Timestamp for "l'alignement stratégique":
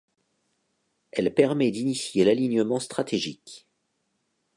2.25-3.67